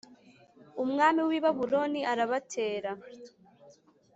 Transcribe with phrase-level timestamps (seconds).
[0.83, 2.91] umwami w i Babuloni arabatera